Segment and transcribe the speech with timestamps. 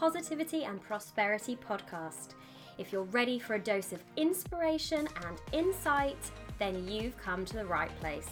[0.00, 2.34] Positivity and Prosperity Podcast.
[2.78, 6.18] If you're ready for a dose of inspiration and insight,
[6.58, 8.28] then you've come to the right place.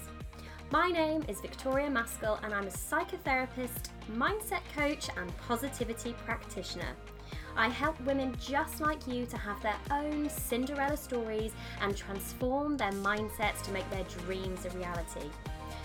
[0.73, 6.97] My name is Victoria Maskell, and I'm a psychotherapist, mindset coach, and positivity practitioner.
[7.57, 12.93] I help women just like you to have their own Cinderella stories and transform their
[12.93, 15.31] mindsets to make their dreams a reality.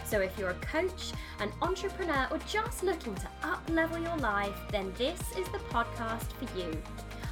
[0.08, 1.12] So if you're a coach,
[1.42, 6.32] an entrepreneur, or just looking to up level your life, then this is the podcast
[6.32, 6.72] for you.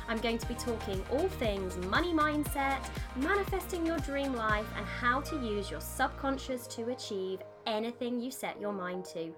[0.09, 2.79] I'm going to be talking all things money mindset,
[3.15, 8.59] manifesting your dream life, and how to use your subconscious to achieve anything you set
[8.59, 9.33] your mind to.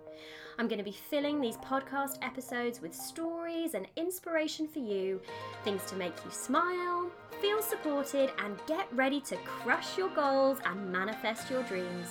[0.57, 5.21] I'm going to be filling these podcast episodes with stories and inspiration for you,
[5.63, 10.91] things to make you smile, feel supported, and get ready to crush your goals and
[10.91, 12.07] manifest your dreams.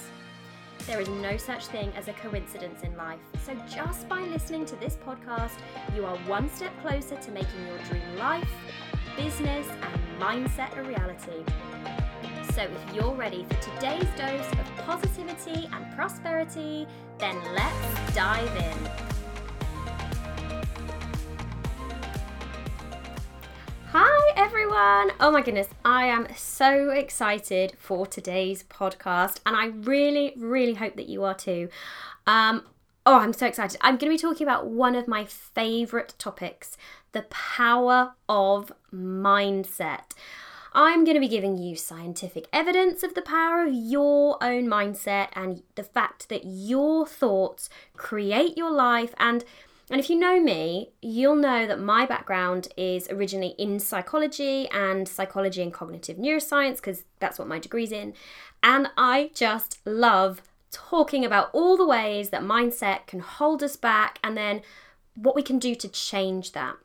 [0.86, 3.18] There is no such thing as a coincidence in life.
[3.44, 5.58] So, just by listening to this podcast,
[5.96, 8.48] you are one step closer to making your dream life,
[9.16, 11.42] business, and mindset a reality.
[12.52, 16.86] So, if you're ready for today's dose of positivity and prosperity,
[17.18, 19.05] then let's dive in.
[24.46, 25.10] Everyone!
[25.18, 30.94] Oh my goodness, I am so excited for today's podcast, and I really, really hope
[30.94, 31.68] that you are too.
[32.28, 32.62] Um,
[33.04, 33.76] oh, I'm so excited.
[33.80, 36.76] I'm going to be talking about one of my favorite topics
[37.10, 40.12] the power of mindset.
[40.72, 45.28] I'm going to be giving you scientific evidence of the power of your own mindset
[45.32, 49.44] and the fact that your thoughts create your life and
[49.90, 55.08] and if you know me, you'll know that my background is originally in psychology and
[55.08, 58.14] psychology and cognitive neuroscience, because that's what my degree's in.
[58.62, 64.18] And I just love talking about all the ways that mindset can hold us back
[64.24, 64.62] and then
[65.14, 66.76] what we can do to change that.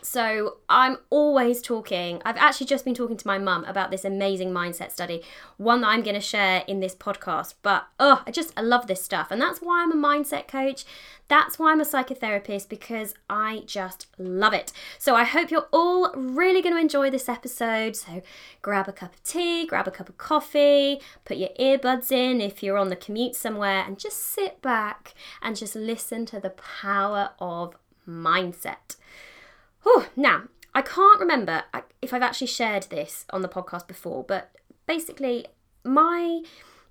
[0.00, 2.22] So I'm always talking.
[2.24, 5.22] I've actually just been talking to my mum about this amazing mindset study,
[5.56, 7.54] one that I'm going to share in this podcast.
[7.62, 10.84] But oh, I just I love this stuff, and that's why I'm a mindset coach.
[11.26, 14.70] That's why I'm a psychotherapist because I just love it.
[14.98, 17.96] So I hope you're all really going to enjoy this episode.
[17.96, 18.22] So
[18.60, 22.62] grab a cup of tea, grab a cup of coffee, put your earbuds in if
[22.62, 27.30] you're on the commute somewhere, and just sit back and just listen to the power
[27.40, 27.74] of
[28.06, 28.96] mindset.
[29.82, 30.44] Whew, now,
[30.74, 31.64] I can't remember
[32.00, 34.54] if I've actually shared this on the podcast before, but
[34.86, 35.46] basically,
[35.84, 36.42] my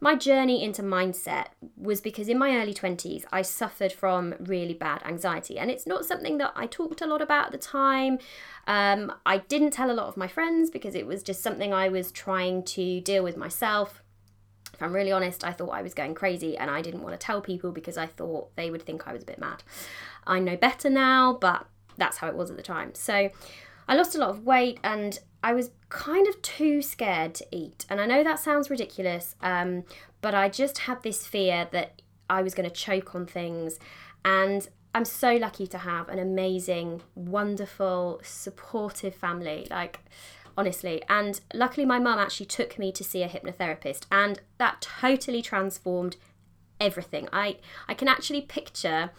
[0.04, 5.04] my journey into mindset was because in my early 20s I suffered from really bad
[5.06, 8.18] anxiety and it's not something that I talked a lot about at the time.
[8.66, 11.88] Um, I didn't tell a lot of my friends because it was just something I
[11.90, 14.02] was trying to deal with myself.
[14.74, 17.24] If I'm really honest, I thought I was going crazy and I didn't want to
[17.24, 19.62] tell people because I thought they would think I was a bit mad.
[20.26, 21.68] I know better now, but
[22.02, 22.94] that's how it was at the time.
[22.96, 23.30] So
[23.88, 27.86] I lost a lot of weight and I was kind of too scared to eat.
[27.90, 29.84] And I know that sounds ridiculous, um,
[30.22, 33.80] but I just had this fear that I was going to choke on things.
[34.24, 39.68] And I'm so lucky to have an amazing, wonderful, supportive family.
[39.70, 40.00] Like,
[40.58, 41.02] honestly.
[41.10, 46.18] And luckily, my mum actually took me to see a hypnotherapist, and that totally transformed
[46.80, 47.28] everything.
[47.32, 47.58] I,
[47.88, 49.12] I can actually picture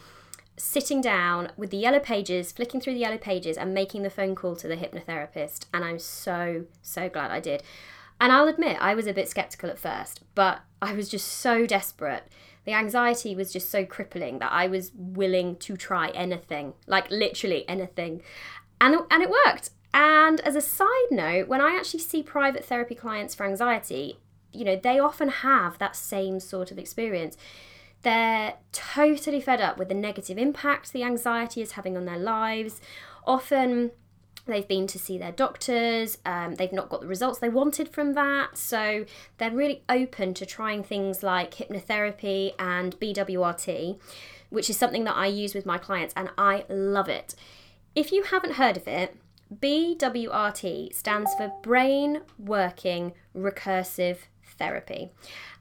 [0.57, 4.35] sitting down with the yellow pages, flicking through the yellow pages, and making the phone
[4.35, 5.67] call to the hypnotherapist.
[5.73, 7.63] And I'm so, so glad I did.
[8.21, 11.67] And I'll admit, I was a bit skeptical at first, but I was just so
[11.67, 12.25] desperate.
[12.65, 17.69] The anxiety was just so crippling that I was willing to try anything, like literally
[17.69, 18.23] anything.
[18.81, 19.71] And, and it worked.
[19.95, 24.19] And as a side note, when I actually see private therapy clients for anxiety,
[24.53, 27.37] you know, they often have that same sort of experience
[28.03, 32.81] they're totally fed up with the negative impact the anxiety is having on their lives.
[33.27, 33.93] Often,
[34.47, 38.15] they've been to see their doctors, um, they've not got the results they wanted from
[38.15, 38.59] that.
[38.59, 39.05] So,
[39.39, 44.01] they're really open to trying things like hypnotherapy and BWRT,
[44.51, 47.35] which is something that I use with my clients, and I love it.
[47.95, 49.17] If you haven't heard of it,
[49.61, 54.19] BWRT stands for Brain Working Recursive
[54.59, 55.11] Therapy.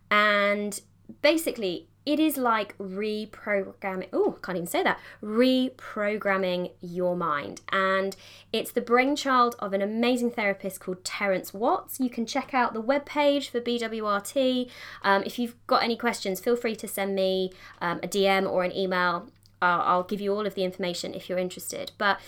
[0.09, 0.79] And
[1.21, 4.99] basically, it is like reprogramming oh I can't even say that.
[5.21, 7.61] Reprogramming your mind.
[7.71, 8.15] And
[8.51, 11.99] it's the brainchild of an amazing therapist called terence watts.
[11.99, 14.69] You can check out the webpage for bwrt
[15.03, 17.51] um, if you've got any questions feel free to send me
[17.81, 19.27] um, a dm or an email.
[19.61, 21.91] Uh, i'll give you all of the information if you're interested.
[21.97, 22.19] But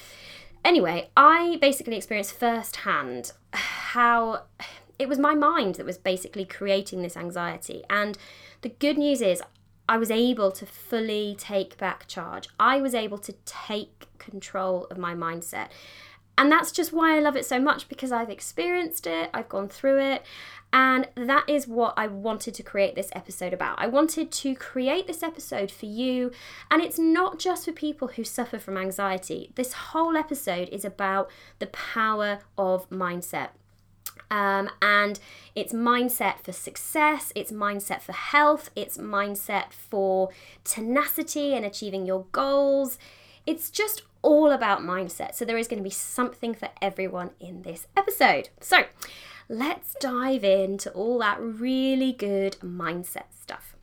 [0.63, 4.43] anyway i basically experienced firsthand how
[4.99, 7.83] it was my mind that was basically creating this anxiety.
[7.89, 8.17] And
[8.61, 9.41] the good news is
[9.87, 12.47] I was able to fully take back charge.
[12.59, 15.67] I was able to take control of my mindset.
[16.37, 19.69] And that's just why I love it so much because I've experienced it, I've gone
[19.69, 20.25] through it,
[20.71, 23.79] and that is what I wanted to create this episode about.
[23.79, 26.31] I wanted to create this episode for you,
[26.71, 29.51] and it's not just for people who suffer from anxiety.
[29.53, 33.49] This whole episode is about the power of mindset.
[34.29, 35.19] Um, and
[35.55, 40.29] it's mindset for success, it's mindset for health, it's mindset for
[40.63, 42.97] tenacity and achieving your goals.
[43.45, 45.35] It's just all about mindset.
[45.35, 48.49] So there is going to be something for everyone in this episode.
[48.59, 48.85] So
[49.47, 53.75] let's dive into all that really good mindset stuff.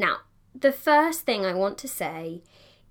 [0.00, 0.18] Now,
[0.54, 2.42] the first thing I want to say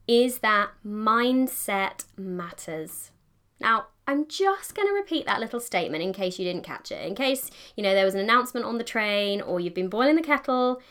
[0.08, 3.12] is that mindset matters.
[3.60, 7.06] Now, I'm just going to repeat that little statement in case you didn't catch it.
[7.06, 10.16] In case, you know, there was an announcement on the train or you've been boiling
[10.16, 10.82] the kettle.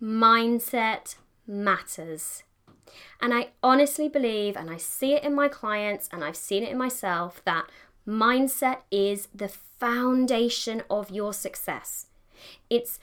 [0.00, 2.44] Mindset matters.
[3.20, 6.70] And I honestly believe, and I see it in my clients, and I've seen it
[6.70, 7.68] in myself, that
[8.06, 12.06] mindset is the foundation of your success.
[12.70, 13.00] It's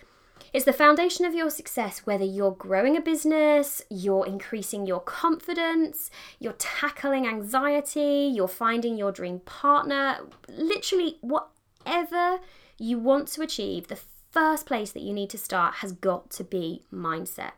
[0.56, 6.10] it's the foundation of your success, whether you're growing a business, you're increasing your confidence,
[6.40, 12.40] you're tackling anxiety, you're finding your dream partner, literally, whatever
[12.80, 14.00] you want to achieve, the
[14.32, 17.52] first place that you need to start has got to be mindset.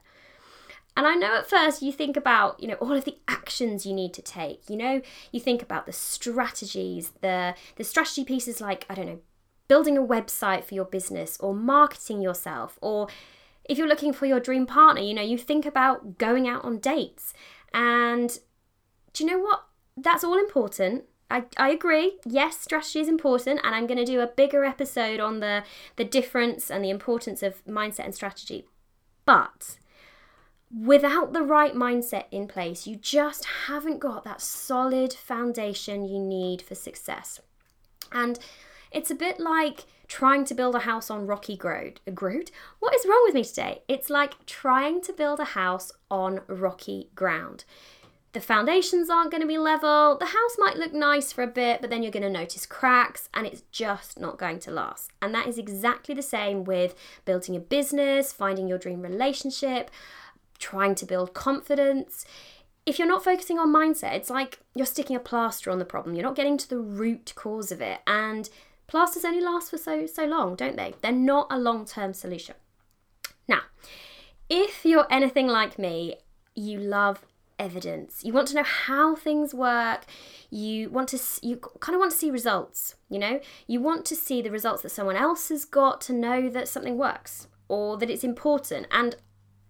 [0.95, 3.93] And I know at first you think about, you know, all of the actions you
[3.93, 4.67] need to take.
[4.67, 5.01] You know,
[5.31, 9.19] you think about the strategies, the the strategy pieces like, I don't know,
[9.67, 13.07] building a website for your business or marketing yourself or
[13.67, 16.79] if you're looking for your dream partner, you know, you think about going out on
[16.79, 17.33] dates.
[17.73, 18.37] And
[19.13, 19.65] do you know what?
[19.95, 21.03] That's all important.
[21.29, 22.17] I, I agree.
[22.25, 25.63] Yes, strategy is important, and I'm going to do a bigger episode on the
[25.97, 28.65] the difference and the importance of mindset and strategy.
[29.25, 29.77] But
[30.73, 36.61] without the right mindset in place, you just haven't got that solid foundation you need
[36.61, 37.41] for success.
[38.13, 38.39] And
[38.97, 42.01] it's a bit like trying to build a house on rocky ground.
[42.15, 42.49] Ground?
[42.79, 43.83] What is wrong with me today?
[43.87, 47.63] It's like trying to build a house on rocky ground.
[48.33, 50.17] The foundations aren't going to be level.
[50.17, 53.29] The house might look nice for a bit, but then you're going to notice cracks
[53.35, 55.11] and it's just not going to last.
[55.21, 59.91] And that is exactly the same with building a business, finding your dream relationship,
[60.57, 62.25] trying to build confidence.
[62.87, 66.15] If you're not focusing on mindset, it's like you're sticking a plaster on the problem.
[66.15, 67.99] You're not getting to the root cause of it.
[68.07, 68.49] And
[68.87, 70.93] plasters only last for so so long, don't they?
[71.01, 72.55] They're not a long-term solution.
[73.47, 73.61] Now,
[74.49, 76.15] if you're anything like me,
[76.55, 77.25] you love
[77.59, 78.23] evidence.
[78.23, 80.05] You want to know how things work.
[80.49, 83.39] You want to you kind of want to see results, you know?
[83.67, 86.97] You want to see the results that someone else has got to know that something
[86.97, 88.87] works or that it's important.
[88.91, 89.15] And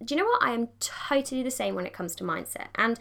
[0.04, 0.42] do you know what?
[0.42, 2.68] I am totally the same when it comes to mindset.
[2.76, 2.98] And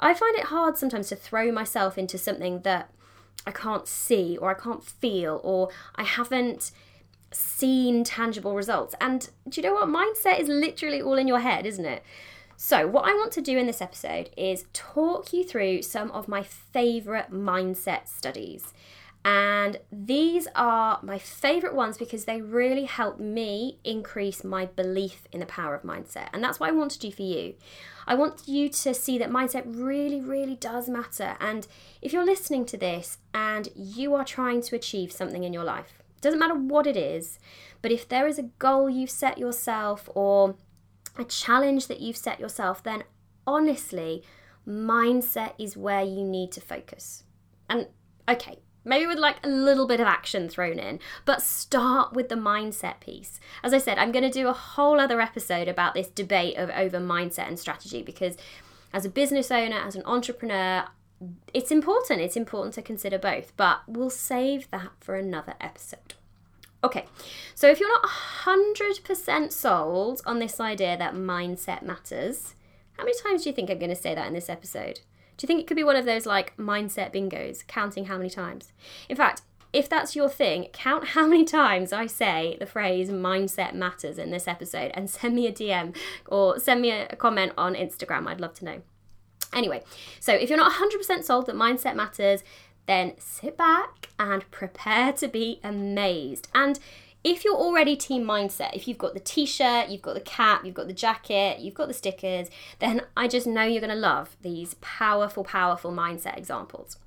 [0.00, 2.90] I find it hard sometimes to throw myself into something that
[3.46, 6.72] I can't see or I can't feel or I haven't
[7.32, 8.94] seen tangible results.
[9.00, 9.88] And do you know what?
[9.88, 12.02] Mindset is literally all in your head, isn't it?
[12.56, 16.28] So, what I want to do in this episode is talk you through some of
[16.28, 18.72] my favorite mindset studies.
[19.24, 25.38] And these are my favorite ones because they really help me increase my belief in
[25.38, 26.28] the power of mindset.
[26.32, 27.54] And that's what I want to do for you.
[28.06, 31.36] I want you to see that mindset really, really does matter.
[31.38, 31.68] And
[32.00, 36.02] if you're listening to this and you are trying to achieve something in your life,
[36.20, 37.38] doesn't matter what it is,
[37.80, 40.56] but if there is a goal you've set yourself or
[41.16, 43.04] a challenge that you've set yourself, then
[43.46, 44.22] honestly,
[44.66, 47.24] mindset is where you need to focus.
[47.68, 47.88] And
[48.28, 52.34] okay, Maybe with like a little bit of action thrown in, but start with the
[52.34, 53.38] mindset piece.
[53.62, 56.70] As I said, I'm going to do a whole other episode about this debate of
[56.70, 58.36] over mindset and strategy because
[58.92, 60.86] as a business owner, as an entrepreneur,
[61.54, 62.20] it's important.
[62.20, 66.14] It's important to consider both, but we'll save that for another episode.
[66.84, 67.06] Okay,
[67.54, 68.10] so if you're not
[68.44, 72.56] 100% sold on this idea that mindset matters,
[72.98, 75.00] how many times do you think I'm going to say that in this episode?
[75.42, 78.30] Do you think it could be one of those like mindset bingos, counting how many
[78.30, 78.72] times?
[79.08, 83.74] In fact, if that's your thing, count how many times I say the phrase mindset
[83.74, 85.96] matters in this episode and send me a DM
[86.28, 88.28] or send me a, comment on Instagram.
[88.28, 88.82] I'd love to know.
[89.52, 89.82] Anyway,
[90.20, 92.44] so if you're not 100% sold that mindset matters,
[92.86, 96.46] then sit back and prepare to be amazed.
[96.54, 96.78] And
[97.24, 100.64] if you're already team mindset, if you've got the t shirt, you've got the cap,
[100.64, 102.48] you've got the jacket, you've got the stickers,
[102.78, 106.98] then I just know you're going to love these powerful, powerful mindset examples.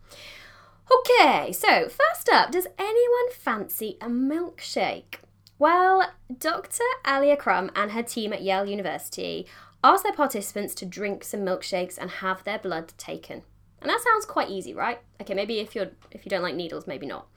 [0.91, 5.15] Okay, so first up, does anyone fancy a milkshake?
[5.57, 6.83] Well, Dr.
[7.07, 9.47] Alia Crum and her team at Yale University
[9.83, 13.43] asked their participants to drink some milkshakes and have their blood taken.
[13.81, 14.99] And that sounds quite easy, right?
[15.21, 17.27] Okay, maybe if you're if you don't like needles, maybe not.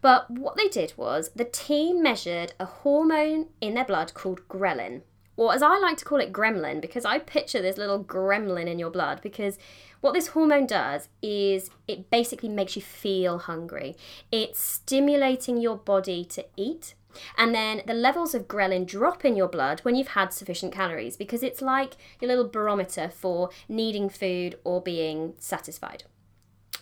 [0.00, 5.02] But what they did was the team measured a hormone in their blood called ghrelin,
[5.36, 8.78] or as I like to call it, gremlin, because I picture this little gremlin in
[8.78, 9.20] your blood.
[9.22, 9.58] Because
[10.00, 13.96] what this hormone does is it basically makes you feel hungry.
[14.32, 16.94] It's stimulating your body to eat.
[17.38, 21.16] And then the levels of ghrelin drop in your blood when you've had sufficient calories
[21.16, 26.04] because it's like your little barometer for needing food or being satisfied.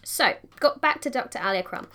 [0.05, 1.41] So, got back to Dr.
[1.43, 1.89] Alia Crum.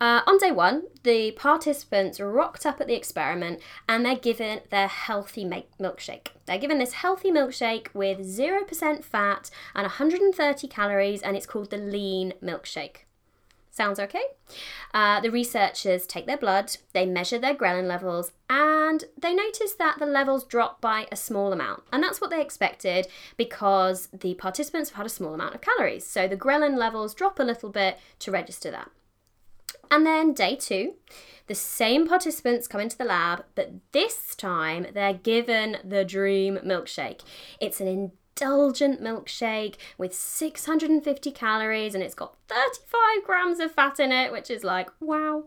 [0.00, 4.88] Uh, on day one, the participants rocked up at the experiment and they're given their
[4.88, 6.28] healthy milkshake.
[6.46, 11.76] They're given this healthy milkshake with 0% fat and 130 calories, and it's called the
[11.76, 13.04] lean milkshake.
[13.72, 14.24] Sounds okay?
[14.92, 19.98] Uh, the researchers take their blood, they measure their ghrelin levels, and they notice that
[19.98, 21.82] the levels drop by a small amount.
[21.90, 23.06] And that's what they expected
[23.38, 26.06] because the participants have had a small amount of calories.
[26.06, 28.90] So the ghrelin levels drop a little bit to register that.
[29.90, 30.96] And then day two,
[31.46, 37.22] the same participants come into the lab, but this time they're given the dream milkshake.
[37.58, 44.12] It's an indulgent milkshake with 650 calories and it's got 35 grams of fat in
[44.12, 45.44] it, which is like, wow.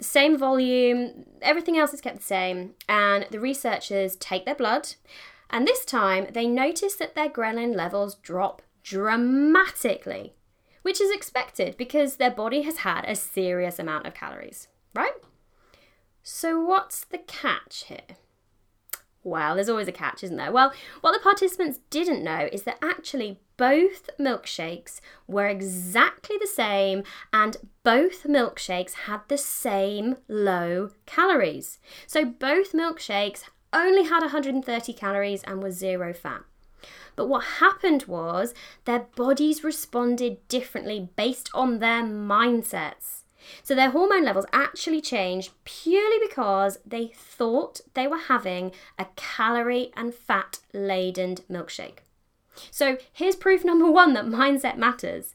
[0.00, 4.94] Same volume, everything else is kept the same, and the researchers take their blood,
[5.48, 10.34] and this time they notice that their ghrelin levels drop dramatically
[10.86, 15.14] which is expected because their body has had a serious amount of calories, right?
[16.22, 18.16] So, what's the catch here?
[19.26, 20.52] Well, there's always a catch, isn't there?
[20.52, 27.02] Well, what the participants didn't know is that actually both milkshakes were exactly the same
[27.32, 31.80] and both milkshakes had the same low calories.
[32.06, 33.42] So both milkshakes
[33.72, 36.42] only had 130 calories and were zero fat.
[37.16, 38.54] But what happened was
[38.84, 43.24] their bodies responded differently based on their mindsets.
[43.62, 49.92] So their hormone levels actually changed purely because they thought they were having a calorie
[49.96, 51.98] and fat laden milkshake.
[52.70, 55.34] So here's proof number one that mindset matters.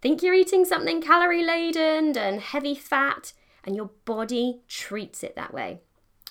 [0.00, 3.32] Think you're eating something calorie laden and heavy fat,
[3.64, 5.80] and your body treats it that way.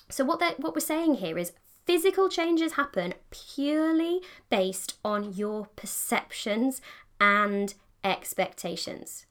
[0.08, 1.52] So what what we're saying here is
[1.88, 4.20] Physical changes happen purely
[4.50, 6.82] based on your perceptions
[7.18, 7.72] and
[8.04, 9.24] expectations.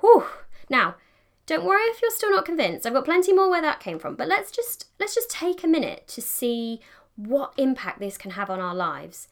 [0.00, 0.24] Whew.
[0.68, 0.96] Now,
[1.46, 2.86] don't worry if you're still not convinced.
[2.86, 5.68] I've got plenty more where that came from, but let's just let's just take a
[5.68, 6.80] minute to see
[7.14, 9.28] what impact this can have on our lives.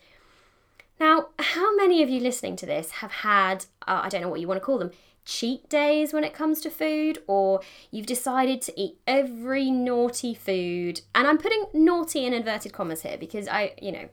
[1.00, 4.40] Now, how many of you listening to this have had, uh, I don't know what
[4.40, 4.92] you want to call them,
[5.24, 7.60] cheat days when it comes to food, or
[7.90, 11.00] you've decided to eat every naughty food.
[11.14, 14.08] And I'm putting naughty in inverted commas here because I, you know,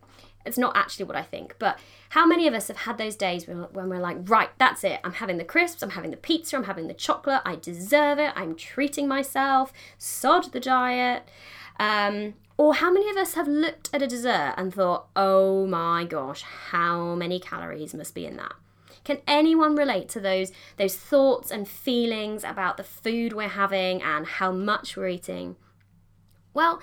[0.45, 1.55] it's not actually what I think.
[1.59, 1.79] But
[2.09, 4.99] how many of us have had those days when, when we're like, right, that's it.
[5.03, 8.33] I'm having the crisps, I'm having the pizza, I'm having the chocolate, I deserve it,
[8.35, 11.23] I'm treating myself, sod the diet.
[11.79, 16.05] Um, or how many of us have looked at a dessert and thought, oh my
[16.05, 18.53] gosh, how many calories must be in that?
[19.03, 24.27] Can anyone relate to those those thoughts and feelings about the food we're having and
[24.27, 25.55] how much we're eating?
[26.53, 26.81] Well,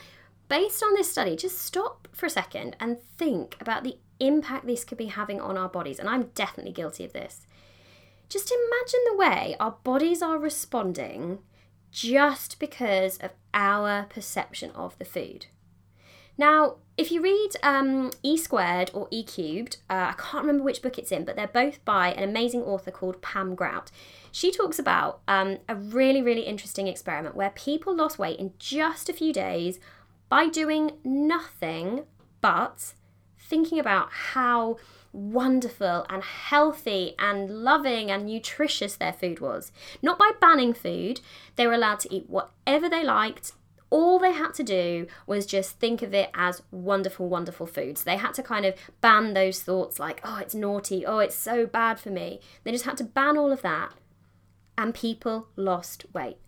[0.48, 4.84] based on this study, just stop for a second and think about the impact this
[4.84, 7.46] could be having on our bodies, and I'm definitely guilty of this.
[8.28, 11.38] Just imagine the way our bodies are responding
[11.90, 15.46] just because of our perception of the food.
[16.36, 20.82] Now, if you read um, E squared or E cubed, uh, I can't remember which
[20.82, 23.90] book it's in, but they're both by an amazing author called Pam Grout.
[24.30, 29.08] She talks about um, a really, really interesting experiment where people lost weight in just
[29.08, 29.80] a few days
[30.28, 32.04] by doing nothing
[32.40, 32.94] but
[33.38, 34.76] thinking about how
[35.12, 39.72] wonderful and healthy and loving and nutritious their food was.
[40.02, 41.20] Not by banning food,
[41.56, 43.52] they were allowed to eat whatever they liked
[43.90, 48.04] all they had to do was just think of it as wonderful, wonderful foods.
[48.04, 51.66] They had to kind of ban those thoughts like, oh, it's naughty, oh, it's so
[51.66, 52.40] bad for me.
[52.64, 53.94] They just had to ban all of that,
[54.76, 56.38] and people lost weight.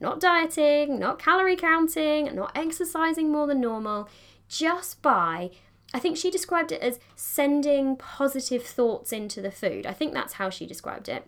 [0.00, 4.08] Not dieting, not calorie counting, not exercising more than normal,
[4.48, 5.50] just by,
[5.92, 9.86] I think she described it as sending positive thoughts into the food.
[9.86, 11.26] I think that's how she described it.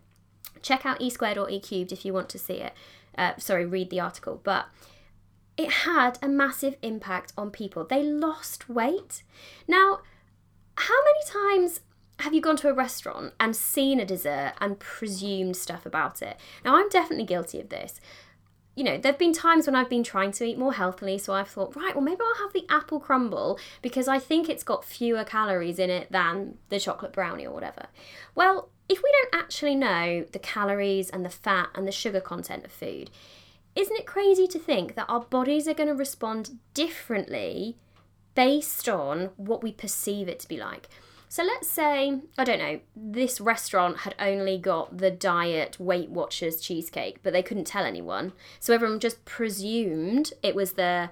[0.63, 2.73] Check out E squared or E cubed if you want to see it.
[3.17, 4.41] Uh, sorry, read the article.
[4.43, 4.67] But
[5.57, 7.85] it had a massive impact on people.
[7.85, 9.23] They lost weight.
[9.67, 10.01] Now,
[10.77, 11.81] how many times
[12.21, 16.39] have you gone to a restaurant and seen a dessert and presumed stuff about it?
[16.65, 18.01] Now, I'm definitely guilty of this.
[18.81, 21.35] You know, there have been times when I've been trying to eat more healthily, so
[21.35, 24.87] I've thought, right, well, maybe I'll have the apple crumble because I think it's got
[24.87, 27.89] fewer calories in it than the chocolate brownie or whatever.
[28.35, 32.65] Well, if we don't actually know the calories and the fat and the sugar content
[32.65, 33.11] of food,
[33.77, 37.77] isn't it crazy to think that our bodies are going to respond differently
[38.35, 40.89] based on what we perceive it to be like?
[41.31, 46.61] So let's say, I don't know, this restaurant had only got the diet Weight Watchers
[46.61, 48.33] cheesecake, but they couldn't tell anyone.
[48.59, 51.11] So everyone just presumed it was the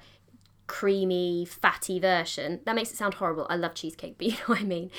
[0.66, 2.58] creamy, fatty version.
[2.64, 3.46] That makes it sound horrible.
[3.48, 4.90] I love cheesecake, but you know what I mean.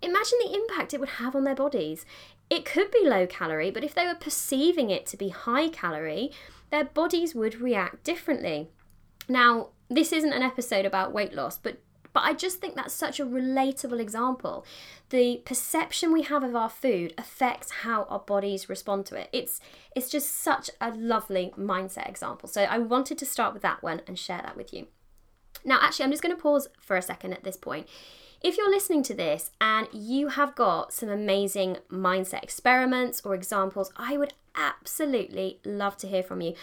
[0.00, 2.06] Imagine the impact it would have on their bodies.
[2.48, 6.30] It could be low calorie, but if they were perceiving it to be high calorie,
[6.70, 8.68] their bodies would react differently.
[9.28, 11.78] Now, this isn't an episode about weight loss, but
[12.12, 14.64] but I just think that's such a relatable example.
[15.10, 19.28] The perception we have of our food affects how our bodies respond to it.
[19.32, 19.60] It's
[19.94, 22.48] it's just such a lovely mindset example.
[22.48, 24.86] So I wanted to start with that one and share that with you.
[25.64, 27.86] Now, actually, I'm just going to pause for a second at this point.
[28.42, 33.92] If you're listening to this and you have got some amazing mindset experiments or examples,
[33.96, 36.54] I would absolutely love to hear from you.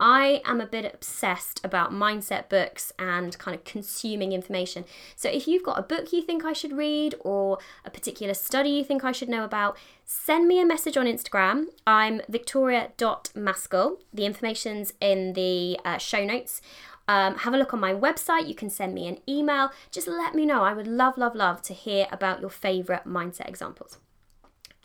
[0.00, 4.84] I am a bit obsessed about mindset books and kind of consuming information.
[5.14, 8.70] So if you've got a book you think I should read or a particular study
[8.70, 11.66] you think I should know about, send me a message on Instagram.
[11.86, 13.98] I'm victoria.maskell.
[14.12, 16.60] The information's in the uh, show notes.
[17.08, 18.48] Um, have a look on my website.
[18.48, 19.70] You can send me an email.
[19.90, 20.62] Just let me know.
[20.62, 23.98] I would love, love, love to hear about your favourite mindset examples.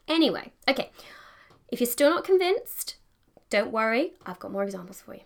[0.07, 0.91] Anyway, okay,
[1.71, 2.97] if you're still not convinced,
[3.49, 5.21] don't worry, I've got more examples for you.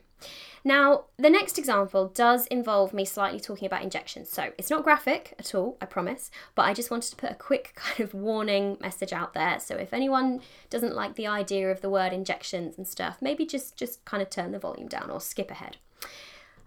[0.64, 4.32] Now, the next example does involve me slightly talking about injections.
[4.32, 7.36] So it's not graphic at all, I promise, but I just wanted to put a
[7.36, 9.60] quick kind of warning message out there.
[9.60, 13.78] So if anyone doesn't like the idea of the word injections and stuff, maybe just
[13.78, 15.78] just kind of turn the volume down or skip ahead.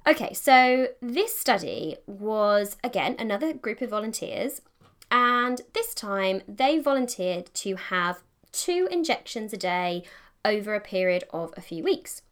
[0.07, 4.63] Okay, so this study was again another group of volunteers,
[5.11, 10.05] and this time they volunteered to have two injections a day
[10.45, 12.23] over a period of a few weeks.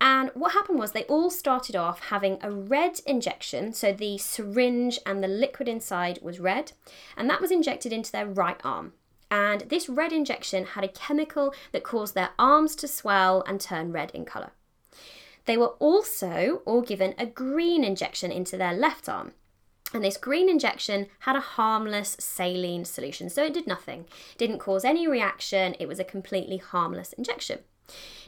[0.00, 4.98] And what happened was they all started off having a red injection, so the syringe
[5.04, 6.72] and the liquid inside was red,
[7.18, 8.94] and that was injected into their right arm.
[9.30, 13.92] And this red injection had a chemical that caused their arms to swell and turn
[13.92, 14.52] red in colour.
[15.46, 19.32] They were also all given a green injection into their left arm.
[19.92, 24.06] And this green injection had a harmless saline solution, so it did nothing,
[24.38, 27.60] didn't cause any reaction, it was a completely harmless injection.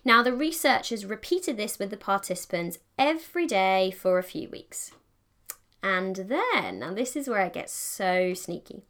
[0.05, 4.91] Now, the researchers repeated this with the participants every day for a few weeks.
[5.83, 8.83] And then, now this is where it gets so sneaky.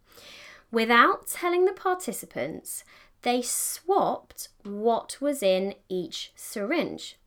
[0.71, 2.83] Without telling the participants,
[3.21, 7.17] they swapped what was in each syringe.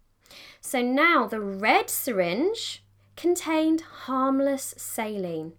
[0.61, 2.83] So now the red syringe
[3.17, 5.53] contained harmless saline.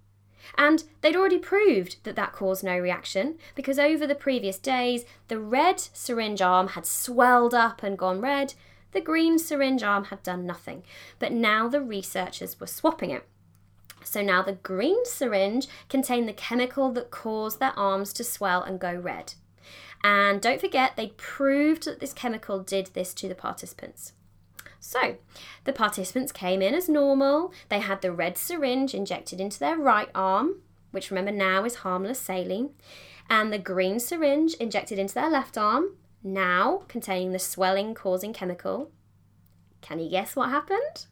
[0.58, 5.40] And they'd already proved that that caused no reaction because over the previous days, the
[5.40, 8.54] red syringe arm had swelled up and gone red,
[8.92, 10.84] the green syringe arm had done nothing.
[11.20, 13.26] But now the researchers were swapping it.
[14.04, 18.80] So now the green syringe contained the chemical that caused their arms to swell and
[18.80, 19.34] go red.
[20.04, 24.14] And don't forget, they proved that this chemical did this to the participants.
[24.88, 25.18] So,
[25.66, 27.52] the participants came in as normal.
[27.68, 32.22] They had the red syringe injected into their right arm, which remember now is harmless
[32.22, 32.70] saline,
[33.30, 38.90] and the green syringe injected into their left arm, now containing the swelling causing chemical.
[39.82, 41.08] Can you guess what happened?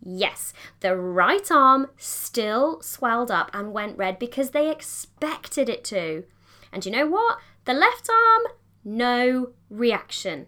[0.00, 6.24] Yes, the right arm still swelled up and went red because they expected it to.
[6.72, 7.36] And you know what?
[7.66, 8.44] The left arm,
[8.82, 10.46] no reaction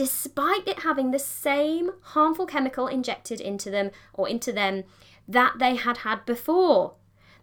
[0.00, 4.82] despite it having the same harmful chemical injected into them or into them
[5.28, 6.94] that they had had before.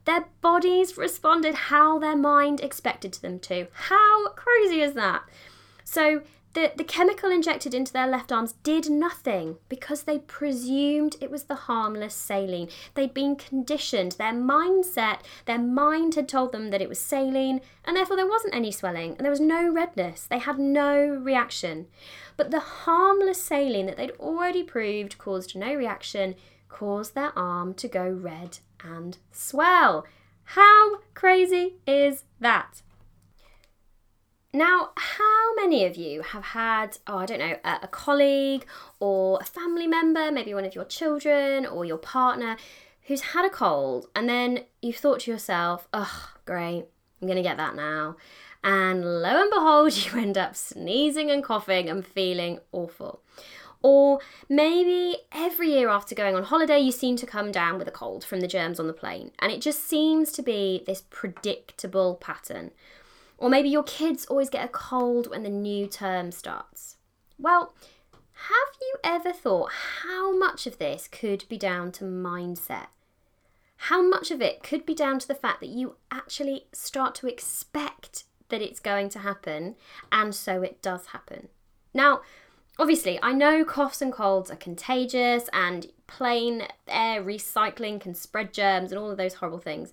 [0.05, 3.67] Their bodies responded how their mind expected them to.
[3.73, 5.21] How crazy is that?
[5.83, 6.23] So,
[6.57, 11.43] the, the chemical injected into their left arms did nothing because they presumed it was
[11.43, 12.67] the harmless saline.
[12.95, 17.95] They'd been conditioned, their mindset, their mind had told them that it was saline, and
[17.95, 20.25] therefore there wasn't any swelling and there was no redness.
[20.25, 21.85] They had no reaction.
[22.37, 26.33] But the harmless saline that they'd already proved caused no reaction
[26.69, 30.07] caused their arm to go red and swell.
[30.43, 32.81] How crazy is that?
[34.53, 38.65] Now, how many of you have had, oh, I don't know, a, a, colleague
[38.99, 42.55] or a family member, maybe one of your children or your partner,
[43.07, 46.85] who's had a cold and then you've thought to yourself, oh, great,
[47.21, 48.15] I'm going to get that now.
[48.63, 53.21] And lo and behold, you end up sneezing and coughing and feeling awful.
[53.83, 57.91] Or maybe every year after going on holiday, you seem to come down with a
[57.91, 62.15] cold from the germs on the plane, and it just seems to be this predictable
[62.15, 62.71] pattern.
[63.37, 66.97] Or maybe your kids always get a cold when the new term starts.
[67.37, 67.73] Well,
[68.11, 69.71] have you ever thought
[70.03, 72.87] how much of this could be down to mindset?
[73.77, 77.27] How much of it could be down to the fact that you actually start to
[77.27, 79.75] expect that it's going to happen,
[80.11, 81.49] and so it does happen?
[81.93, 82.21] Now,
[82.79, 88.91] obviously, I know coughs and colds are contagious, and plane air recycling can spread germs
[88.91, 89.91] and all of those horrible things.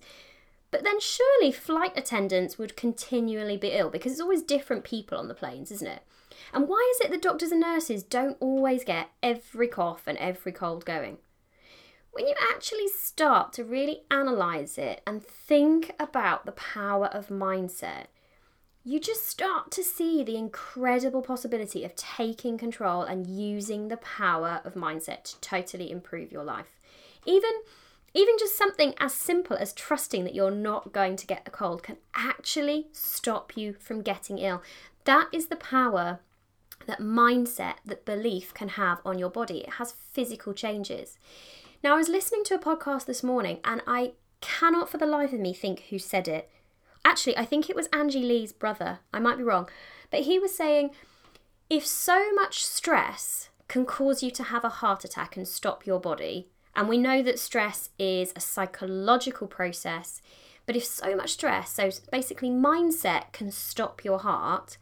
[0.75, 5.29] But then surely flight attendants would continually be ill because it's always different people on
[5.29, 6.01] the planes, isn't it?
[6.53, 10.51] And why is it that doctors and nurses don't always get every cough and every
[10.51, 11.19] cold going?
[12.11, 18.07] When you actually start to really analyse it and think about the power of mindset,
[18.83, 24.59] you just start to see the incredible possibility of taking control and using the power
[24.65, 26.81] of mindset to totally improve your life.
[27.25, 27.51] Even
[28.15, 31.83] even just something as simple as trusting that you're not going to get a cold
[31.83, 34.63] can actually stop you from getting ill.
[35.03, 36.19] That is the power
[36.87, 39.59] that mindset, that belief can have on your body.
[39.59, 41.17] It has physical changes.
[41.83, 45.33] Now, I was listening to a podcast this morning and I cannot for the life
[45.33, 46.49] of me think who said it.
[47.03, 48.99] Actually, I think it was Angie Lee's brother.
[49.13, 49.69] I might be wrong.
[50.09, 50.91] But he was saying
[51.69, 55.99] if so much stress can cause you to have a heart attack and stop your
[55.99, 60.21] body, and we know that stress is a psychological process,
[60.65, 64.77] but if so much stress, so basically mindset, can stop your heart,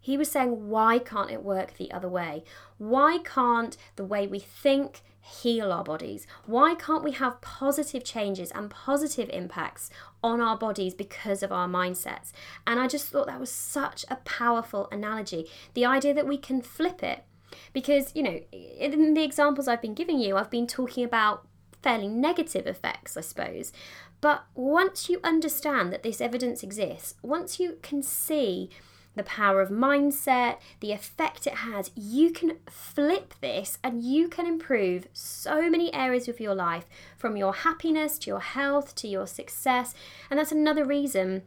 [0.00, 2.44] he was saying, why can't it work the other way?
[2.78, 6.26] Why can't the way we think heal our bodies?
[6.44, 9.90] Why can't we have positive changes and positive impacts
[10.22, 12.30] on our bodies because of our mindsets?
[12.66, 15.50] And I just thought that was such a powerful analogy.
[15.74, 17.24] The idea that we can flip it.
[17.72, 21.46] Because, you know, in the examples I've been giving you, I've been talking about
[21.82, 23.72] fairly negative effects, I suppose.
[24.20, 28.70] But once you understand that this evidence exists, once you can see
[29.14, 34.46] the power of mindset, the effect it has, you can flip this and you can
[34.46, 39.26] improve so many areas of your life from your happiness to your health to your
[39.26, 39.94] success.
[40.30, 41.42] And that's another reason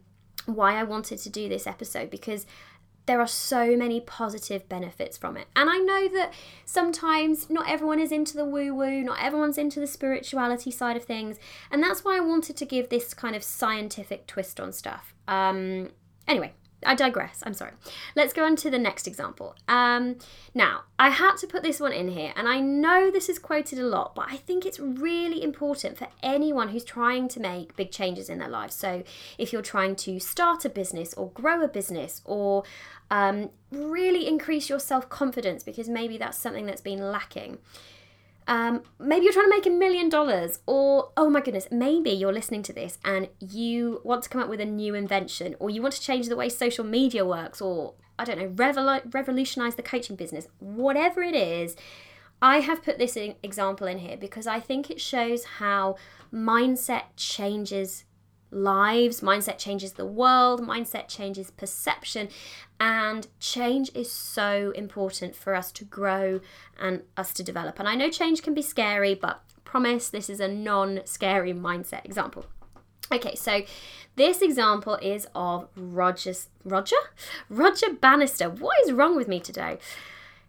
[0.46, 2.46] why I wanted to do this episode because
[3.10, 5.48] there are so many positive benefits from it.
[5.56, 6.32] And I know that
[6.64, 11.02] sometimes not everyone is into the woo woo, not everyone's into the spirituality side of
[11.02, 11.36] things.
[11.72, 15.12] And that's why I wanted to give this kind of scientific twist on stuff.
[15.26, 15.88] Um,
[16.28, 16.52] anyway,
[16.84, 17.42] I digress.
[17.44, 17.72] I'm sorry.
[18.16, 19.54] Let's go on to the next example.
[19.68, 20.16] Um,
[20.54, 23.78] now, I had to put this one in here, and I know this is quoted
[23.78, 27.90] a lot, but I think it's really important for anyone who's trying to make big
[27.90, 28.70] changes in their life.
[28.70, 29.02] So,
[29.36, 32.64] if you're trying to start a business or grow a business or
[33.10, 37.58] um, really increase your self confidence because maybe that's something that's been lacking.
[38.50, 42.32] Um, maybe you're trying to make a million dollars, or oh my goodness, maybe you're
[42.32, 45.80] listening to this and you want to come up with a new invention, or you
[45.80, 49.84] want to change the way social media works, or I don't know, revol- revolutionize the
[49.84, 50.48] coaching business.
[50.58, 51.76] Whatever it is,
[52.42, 55.94] I have put this example in here because I think it shows how
[56.34, 58.02] mindset changes
[58.50, 62.28] lives, mindset changes the world, mindset changes perception,
[62.78, 66.40] and change is so important for us to grow
[66.78, 67.78] and us to develop.
[67.78, 72.04] And I know change can be scary, but promise this is a non scary mindset
[72.04, 72.46] example.
[73.12, 73.62] Okay, so
[74.16, 76.96] this example is of Roger's Roger?
[77.48, 78.48] Roger Bannister.
[78.48, 79.78] What is wrong with me today?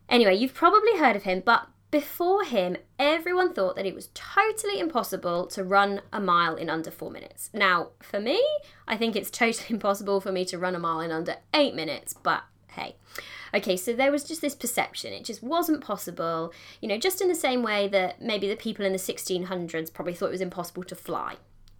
[0.10, 4.80] Anyway, you've probably heard of him, but before him, everyone thought that it was totally
[4.80, 7.50] impossible to run a mile in under four minutes.
[7.54, 8.42] Now, for me,
[8.88, 12.14] I think it's totally impossible for me to run a mile in under eight minutes,
[12.14, 12.96] but hey.
[13.54, 15.12] Okay, so there was just this perception.
[15.12, 18.86] It just wasn't possible, you know, just in the same way that maybe the people
[18.86, 21.36] in the 1600s probably thought it was impossible to fly.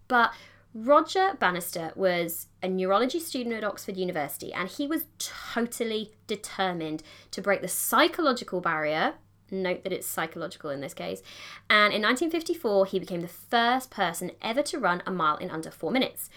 [0.08, 0.34] But
[0.74, 7.40] Roger Bannister was a neurology student at Oxford University and he was totally determined to
[7.40, 9.14] break the psychological barrier
[9.52, 11.22] Note that it's psychological in this case.
[11.68, 15.70] And in 1954, he became the first person ever to run a mile in under
[15.70, 16.30] four minutes.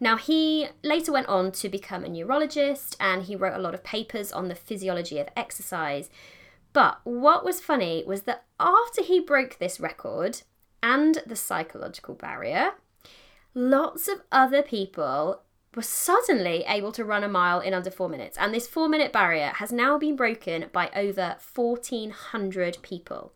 [0.00, 3.84] Now, he later went on to become a neurologist and he wrote a lot of
[3.84, 6.10] papers on the physiology of exercise.
[6.72, 10.42] But what was funny was that after he broke this record
[10.82, 12.72] and the psychological barrier,
[13.54, 15.42] lots of other people
[15.76, 18.36] was suddenly able to run a mile in under four minutes.
[18.38, 23.32] And this four minute barrier has now been broken by over 1,400 people.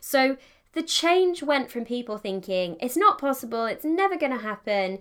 [0.00, 0.36] So
[0.72, 4.98] the change went from people thinking, it's not possible, it's never going to happen.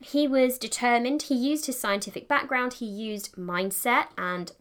[0.00, 4.52] He was determined, he used his scientific background, he used mindset and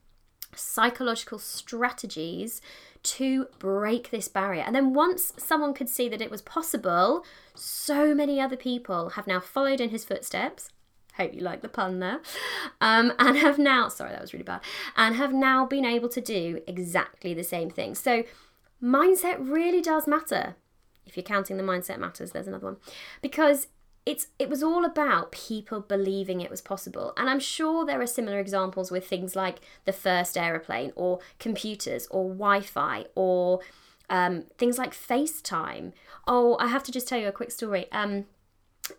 [0.56, 2.62] psychological strategies
[3.04, 4.64] to break this barrier.
[4.64, 9.28] And then once someone could see that it was possible, so many other people have
[9.28, 10.70] now followed in his footsteps.
[11.18, 12.20] Hope you like the pun there.
[12.80, 14.62] Um, and have now, sorry, that was really bad,
[14.96, 17.96] and have now been able to do exactly the same thing.
[17.96, 18.24] So,
[18.82, 20.56] mindset really does matter.
[21.06, 22.78] If you're counting the mindset matters, there's another one.
[23.22, 23.68] Because
[24.08, 28.08] it's it was all about people believing it was possible and i'm sure there are
[28.08, 33.60] similar examples with things like the first aeroplane or computers or wi-fi or
[34.10, 35.92] um, things like facetime
[36.26, 38.24] oh i have to just tell you a quick story um,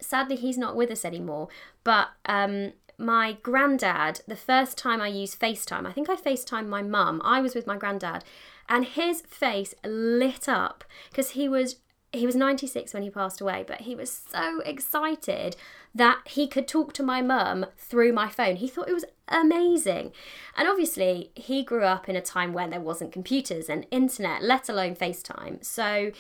[0.01, 1.49] sadly he's not with us anymore
[1.85, 6.83] but um, my granddad the first time i used facetime i think i facetimed my
[6.83, 8.25] mum i was with my granddad
[8.69, 11.77] and his face lit up because he was
[12.13, 15.57] he was 96 when he passed away, but he was so excited
[15.95, 18.57] that he could talk to my mum through my phone.
[18.57, 20.13] He thought it was amazing.
[20.57, 24.71] And obviously, he grew up in a time when there wasn't computers and internet, let
[24.71, 25.63] alone FaceTime.
[25.65, 26.13] So,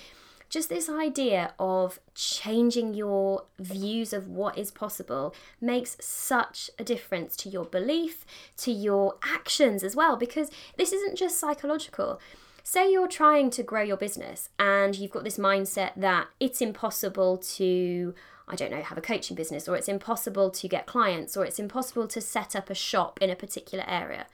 [0.48, 7.36] just this idea of changing your views of what is possible makes such a difference
[7.36, 8.24] to your belief,
[8.58, 12.20] to your actions as well, because this isn't just psychological
[12.64, 17.38] say you're trying to grow your business and you've got this mindset that it's impossible
[17.38, 18.14] to
[18.48, 21.58] I don't know, have a coaching business, or it's impossible to get clients, or it's
[21.58, 24.26] impossible to set up a shop in a particular area.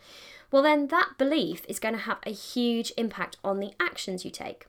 [0.50, 4.30] Well, then that belief is going to have a huge impact on the actions you
[4.30, 4.66] take.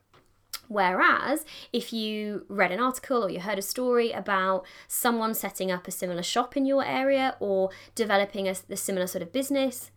[0.67, 5.87] Whereas if you read an article or you heard a story about someone setting up
[5.87, 9.91] a similar shop in your area or developing a, a similar sort of business,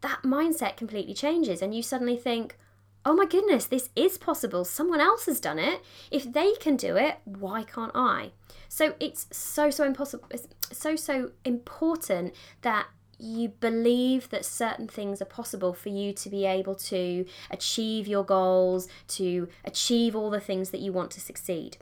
[0.00, 2.56] that mindset completely changes, and you suddenly think,
[3.04, 4.64] oh my goodness, this is possible.
[4.64, 5.80] Someone else has done it.
[6.10, 8.32] If they can do it, why can't I?
[8.68, 10.26] So it's so so impossible.
[10.30, 12.86] It's so so important that
[13.22, 18.24] you believe that certain things are possible for you to be able to achieve your
[18.24, 21.76] goals, to achieve all the things that you want to succeed.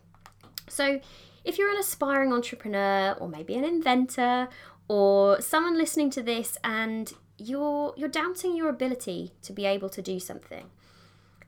[0.69, 1.01] So,
[1.43, 4.49] if you're an aspiring entrepreneur or maybe an inventor
[4.89, 10.03] or someone listening to this and you're you're doubting your ability to be able to
[10.03, 10.67] do something,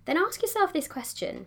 [0.07, 1.47] then ask yourself this question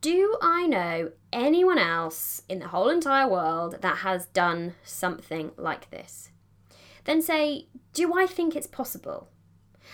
[0.00, 5.90] Do I know anyone else in the whole entire world that has done something like
[5.90, 6.30] this?
[7.08, 9.30] Then say, Do I think it's possible?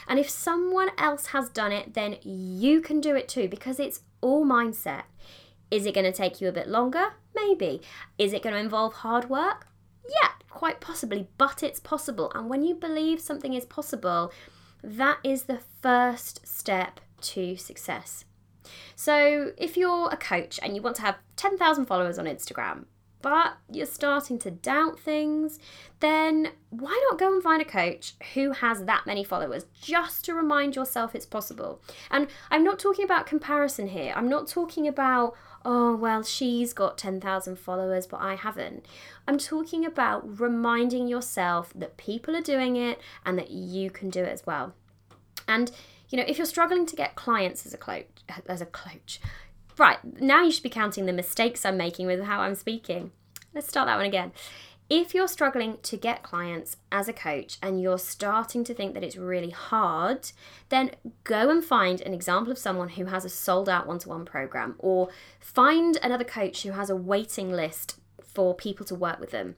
[0.08, 4.00] And if someone else has done it, then you can do it too because it's
[4.20, 5.04] all mindset.
[5.70, 7.14] Is it going to take you a bit longer?
[7.32, 7.82] Maybe.
[8.18, 9.68] Is it going to involve hard work?
[10.10, 12.32] Yeah, quite possibly, but it's possible.
[12.34, 14.32] And when you believe something is possible,
[14.82, 18.24] that is the first step to success.
[18.96, 22.86] So, if you're a coach and you want to have 10,000 followers on Instagram,
[23.24, 25.58] but you're starting to doubt things,
[26.00, 30.34] then why not go and find a coach who has that many followers just to
[30.34, 31.80] remind yourself it's possible?
[32.10, 34.12] And I'm not talking about comparison here.
[34.14, 35.32] I'm not talking about,
[35.64, 38.84] oh, well, she's got 10,000 followers, but I haven't.
[39.26, 44.20] I'm talking about reminding yourself that people are doing it and that you can do
[44.20, 44.74] it as well.
[45.48, 45.72] And
[46.10, 48.06] you know, if you're struggling to get clients as a coach,
[48.46, 49.20] as a coach,
[49.78, 53.12] right now you should be counting the mistakes I'm making with how I'm speaking.
[53.54, 54.32] Let's start that one again.
[54.90, 59.02] If you're struggling to get clients as a coach and you're starting to think that
[59.02, 60.30] it's really hard,
[60.68, 60.90] then
[61.24, 64.26] go and find an example of someone who has a sold out one to one
[64.26, 65.08] program or
[65.40, 69.56] find another coach who has a waiting list for people to work with them.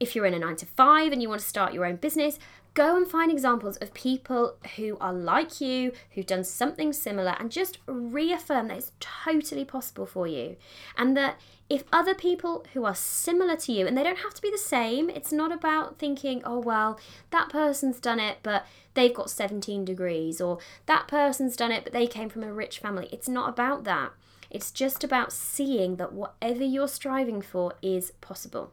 [0.00, 2.38] If you're in a nine to five and you want to start your own business,
[2.74, 7.50] go and find examples of people who are like you, who've done something similar, and
[7.50, 10.56] just reaffirm that it's totally possible for you.
[10.98, 14.42] And that if other people who are similar to you, and they don't have to
[14.42, 16.98] be the same, it's not about thinking, oh, well,
[17.30, 21.92] that person's done it, but they've got 17 degrees, or that person's done it, but
[21.92, 23.08] they came from a rich family.
[23.12, 24.10] It's not about that.
[24.50, 28.72] It's just about seeing that whatever you're striving for is possible.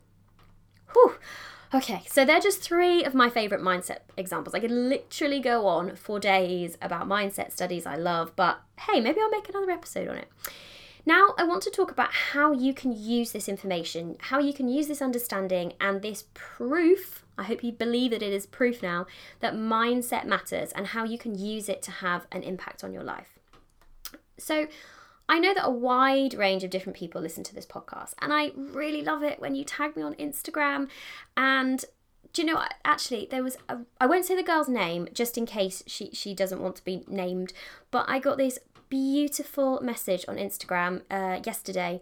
[0.94, 1.16] Whew.
[1.74, 4.54] Okay, so they're just three of my favorite mindset examples.
[4.54, 9.22] I could literally go on for days about mindset studies I love, but hey, maybe
[9.22, 10.28] I'll make another episode on it.
[11.06, 14.68] Now, I want to talk about how you can use this information, how you can
[14.68, 17.26] use this understanding and this proof.
[17.38, 19.08] I hope you believe that it is proof now
[19.40, 23.04] that mindset matters and how you can use it to have an impact on your
[23.04, 23.40] life.
[24.38, 24.68] So,
[25.32, 28.52] I know that a wide range of different people listen to this podcast, and I
[28.54, 30.90] really love it when you tag me on Instagram.
[31.38, 31.86] And
[32.34, 32.74] do you know what?
[32.84, 33.56] Actually, there was
[34.02, 37.06] I won't say the girl's name just in case she she doesn't want to be
[37.08, 37.54] named,
[37.92, 42.02] but I got this beautiful message on Instagram uh, yesterday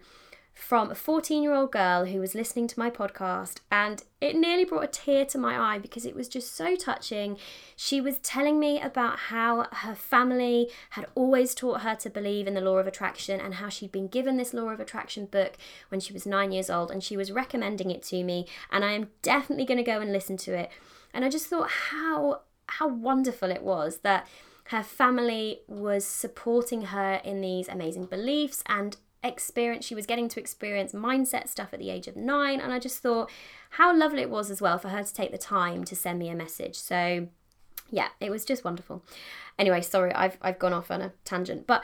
[0.59, 4.65] from a 14 year old girl who was listening to my podcast, and it nearly
[4.65, 7.37] brought a tear to my eye because it was just so touching.
[7.75, 12.53] She was telling me about how her family had always taught her to believe in
[12.53, 15.55] the law of attraction and how she'd been given this law of attraction book
[15.87, 18.91] when she was nine years old, and she was recommending it to me, and I
[18.91, 20.69] am definitely going to go and listen to it.
[21.13, 24.27] And I just thought how how wonderful it was that
[24.65, 30.39] her family was supporting her in these amazing beliefs and experience she was getting to
[30.39, 33.29] experience mindset stuff at the age of 9 and I just thought
[33.71, 36.29] how lovely it was as well for her to take the time to send me
[36.29, 36.75] a message.
[36.75, 37.27] So
[37.89, 39.03] yeah it was just wonderful.
[39.57, 41.83] Anyway sorry I've I've gone off on a tangent but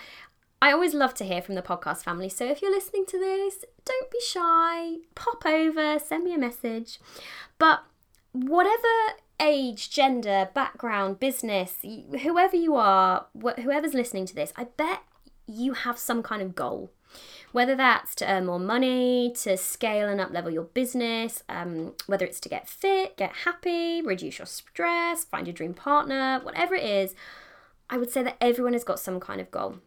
[0.62, 2.30] I always love to hear from the podcast family.
[2.30, 7.00] So if you're listening to this don't be shy pop over send me a message.
[7.58, 7.84] But
[8.32, 8.88] whatever
[9.40, 11.80] age, gender, background, business,
[12.22, 13.26] whoever you are,
[13.62, 15.02] whoever's listening to this, I bet
[15.48, 16.92] you have some kind of goal.
[17.56, 22.26] Whether that's to earn more money, to scale and up level your business, um, whether
[22.26, 26.84] it's to get fit, get happy, reduce your stress, find your dream partner, whatever it
[26.84, 27.16] is,
[27.90, 29.78] I would say that everyone has got some kind of goal.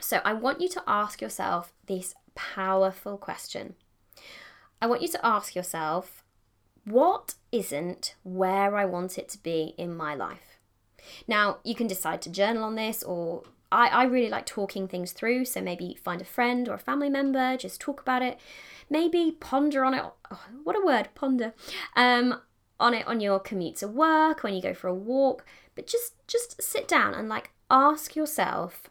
[0.00, 3.74] So I want you to ask yourself this powerful question.
[4.80, 6.22] I want you to ask yourself,
[6.84, 10.60] what isn't where I want it to be in my life?
[11.26, 15.12] Now, you can decide to journal on this or I, I really like talking things
[15.12, 18.38] through, so maybe find a friend or a family member, just talk about it.
[18.88, 20.04] Maybe ponder on it.
[20.30, 21.54] Oh, what a word, ponder.
[21.94, 22.40] Um,
[22.80, 26.14] on it on your commute to work, when you go for a walk, but just
[26.26, 28.90] just sit down and like ask yourself,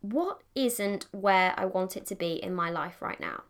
[0.00, 3.42] what isn't where I want it to be in my life right now?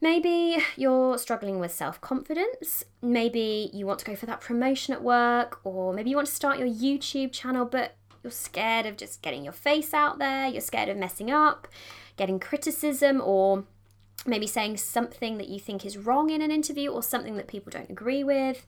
[0.00, 2.84] Maybe you're struggling with self confidence.
[3.02, 6.34] Maybe you want to go for that promotion at work, or maybe you want to
[6.34, 10.60] start your YouTube channel, but you're scared of just getting your face out there, you're
[10.60, 11.68] scared of messing up,
[12.16, 13.64] getting criticism, or
[14.26, 17.70] maybe saying something that you think is wrong in an interview or something that people
[17.70, 18.66] don't agree with.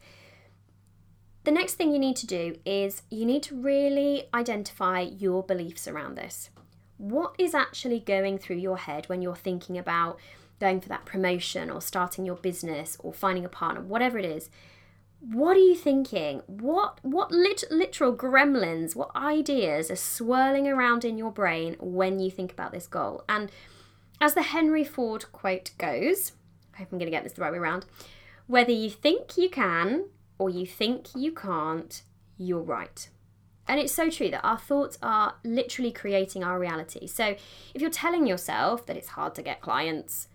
[1.45, 5.89] The next thing you need to do is you need to really identify your beliefs
[5.89, 6.51] around this.
[6.99, 10.19] What is actually going through your head when you're thinking about
[10.61, 14.51] going for that promotion or starting your business or finding a partner, whatever it is?
[15.31, 16.43] What are you thinking?
[16.47, 22.31] What what lit, literal gremlins, what ideas are swirling around in your brain when you
[22.31, 23.25] think about this goal?
[23.29, 23.51] And
[24.21, 26.33] as the Henry Ford quote goes,
[26.75, 27.87] I hope I'm going to get this the right way around.
[28.49, 30.07] Whether you think you can
[30.39, 32.03] or you think you can't,
[32.37, 33.09] you're right.
[33.69, 37.07] And it's so true that our thoughts are literally creating our reality.
[37.07, 37.37] So
[37.75, 40.27] if you're telling yourself that it's hard to get clients,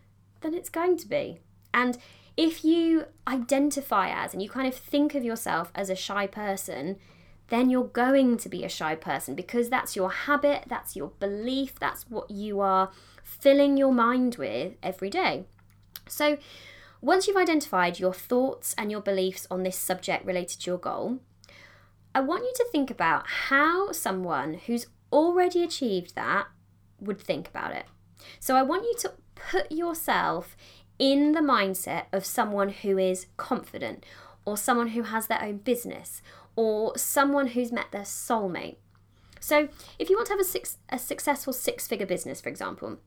[0.42, 1.40] then it's going to be.
[1.74, 1.98] And
[2.38, 6.98] if you identify as and you kind of think of yourself as a shy person,
[7.50, 11.80] then you're going to be a shy person because that's your habit, that's your belief,
[11.80, 12.92] that's what you are
[13.24, 15.46] filling your mind with every day.
[16.08, 16.38] So,
[17.02, 21.20] once you've identified your thoughts and your beliefs on this subject related to your goal,
[22.14, 26.48] I want you to think about how someone who's already achieved that
[27.00, 27.86] would think about it.
[28.40, 30.56] So, I want you to put yourself
[31.00, 34.06] in the mindset of someone who is confident
[34.46, 36.22] or someone who has their own business
[36.56, 38.78] or someone who's met their soulmate.
[39.40, 42.98] So, if you want to have a, six, a successful six figure business, for example,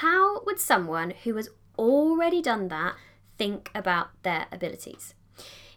[0.00, 2.94] how would someone who has already done that
[3.36, 5.14] think about their abilities?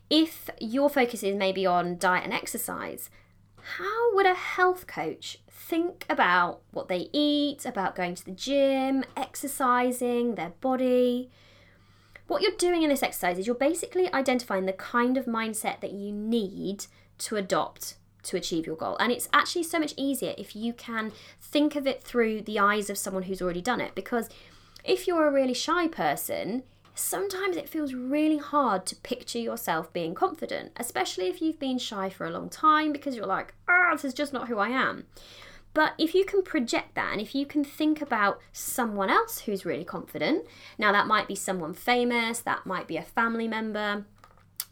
[0.10, 3.10] If your focus is maybe on diet and exercise,
[3.78, 9.04] how would a health coach think about what they eat, about going to the gym,
[9.16, 11.30] exercising, their body?
[12.28, 15.92] What you're doing in this exercise is you're basically identifying the kind of mindset that
[15.92, 16.86] you need
[17.20, 18.98] to adopt to achieve your goal.
[19.00, 22.90] And it's actually so much easier if you can think of it through the eyes
[22.90, 23.96] of someone who's already done it.
[23.96, 24.30] Because
[24.84, 26.64] if you're a really shy person,
[26.96, 32.10] sometimes it feels really hard to picture yourself being confident, especially if you've been shy
[32.10, 35.06] for a long time because you're like, ah, this is just not who I am.
[35.78, 39.64] But if you can project that and if you can think about someone else who's
[39.64, 40.44] really confident,
[40.80, 44.04] now that might be someone famous, that might be a family member,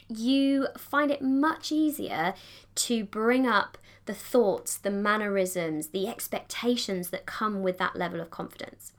[0.09, 2.33] you find it much easier
[2.73, 3.77] to bring up
[4.07, 8.91] the thoughts, the mannerisms, the expectations that come with that level of confidence.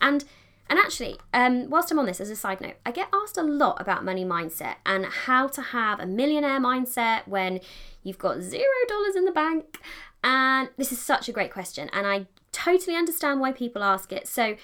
[0.00, 0.24] And
[0.68, 3.42] and actually, um, whilst I'm on this, as a side note, I get asked a
[3.42, 7.58] lot about money mindset and how to have a millionaire mindset when
[8.04, 9.80] you've got zero dollars in the bank.
[10.22, 14.28] And this is such a great question, and I totally understand why people ask it.
[14.28, 14.56] So,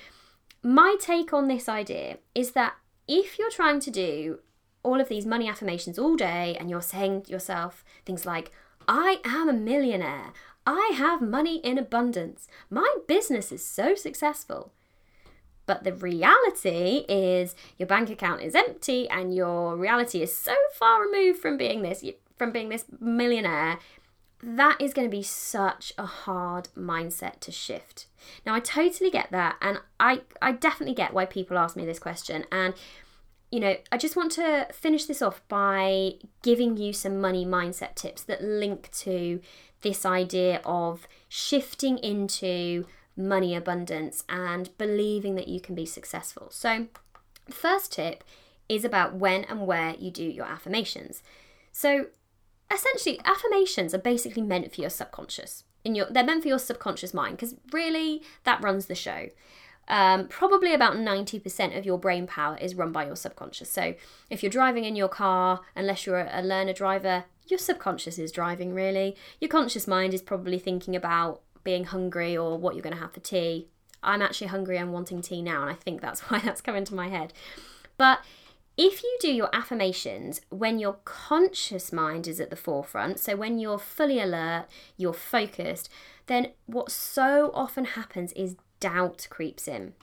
[0.62, 2.74] my take on this idea is that
[3.08, 4.40] if you're trying to do
[4.82, 8.50] all of these money affirmations all day and you're saying to yourself things like,
[8.88, 10.32] I am a millionaire,
[10.66, 14.72] I have money in abundance, my business is so successful
[15.66, 21.02] But the reality is your bank account is empty and your reality is so far
[21.02, 22.04] removed from being this
[22.38, 23.78] from being this millionaire.
[24.48, 28.06] That is going to be such a hard mindset to shift.
[28.46, 31.98] Now I totally get that and I I definitely get why people ask me this
[31.98, 32.72] question and
[33.50, 37.96] you know, I just want to finish this off by giving you some money mindset
[37.96, 39.40] tips that link to
[39.82, 42.86] this idea of shifting into
[43.16, 46.48] money abundance and believing that you can be successful.
[46.50, 46.86] So,
[47.50, 48.22] first tip
[48.68, 51.22] is about when and where you do your affirmations.
[51.72, 52.06] So,
[52.72, 55.64] essentially, affirmations are basically meant for your subconscious.
[55.84, 59.28] In your, they're meant for your subconscious mind because really that runs the show.
[59.88, 63.70] Um, probably about 90% of your brain power is run by your subconscious.
[63.70, 63.94] So
[64.30, 68.74] if you're driving in your car, unless you're a learner driver, your subconscious is driving
[68.74, 69.16] really.
[69.40, 73.12] Your conscious mind is probably thinking about being hungry or what you're going to have
[73.12, 73.68] for tea.
[74.02, 76.94] I'm actually hungry and wanting tea now, and I think that's why that's come into
[76.94, 77.32] my head.
[77.96, 78.20] But
[78.76, 83.58] if you do your affirmations when your conscious mind is at the forefront, so when
[83.58, 84.66] you're fully alert,
[84.96, 85.88] you're focused,
[86.26, 89.94] then what so often happens is doubt creeps in.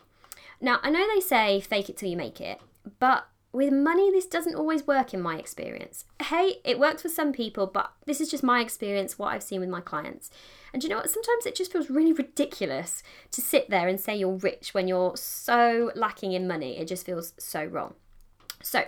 [0.60, 2.60] Now, I know they say fake it till you make it,
[3.00, 6.06] but with money, this doesn't always work in my experience.
[6.24, 9.60] Hey, it works for some people, but this is just my experience, what I've seen
[9.60, 10.32] with my clients.
[10.74, 11.12] And you know what?
[11.12, 15.16] Sometimes it just feels really ridiculous to sit there and say you're rich when you're
[15.16, 16.80] so lacking in money.
[16.80, 17.94] It just feels so wrong.
[18.64, 18.86] So,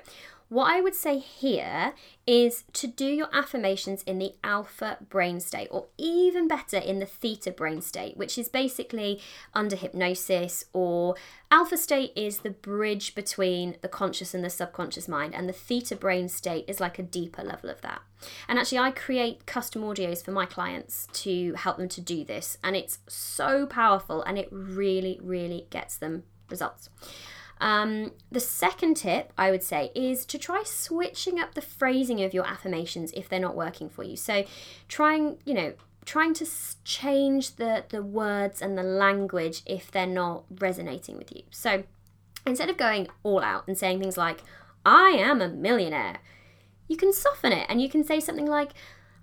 [0.47, 1.93] what I would say here
[2.27, 7.05] is to do your affirmations in the alpha brain state, or even better, in the
[7.07, 9.19] theta brain state, which is basically
[9.55, 11.15] under hypnosis, or
[11.49, 15.95] alpha state is the bridge between the conscious and the subconscious mind, and the theta
[15.95, 18.01] brain state is like a deeper level of that.
[18.47, 22.59] And actually, I create custom audios for my clients to help them to do this,
[22.63, 26.89] and it's so powerful and it really, really gets them results.
[27.65, 32.31] Um, the second tip I would say is to try switching up the phrasing of
[32.31, 34.15] your affirmations if they're not working for you.
[34.15, 34.45] So,
[34.87, 35.73] trying, you know,
[36.05, 36.45] trying to
[36.83, 41.41] change the the words and the language if they're not resonating with you.
[41.49, 41.85] So,
[42.45, 44.43] instead of going all out and saying things like
[44.85, 46.19] "I am a millionaire,"
[46.87, 48.73] you can soften it and you can say something like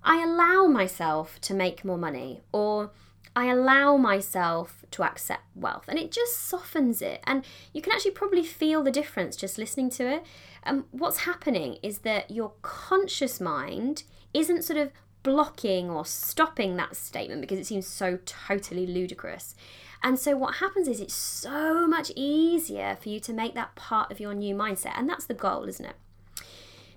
[0.03, 2.91] "I allow myself to make more money," or
[3.35, 7.21] I allow myself to accept wealth and it just softens it.
[7.25, 10.23] And you can actually probably feel the difference just listening to it.
[10.63, 14.03] And um, what's happening is that your conscious mind
[14.33, 14.91] isn't sort of
[15.23, 19.55] blocking or stopping that statement because it seems so totally ludicrous.
[20.03, 24.11] And so what happens is it's so much easier for you to make that part
[24.11, 24.97] of your new mindset.
[24.97, 25.95] And that's the goal, isn't it?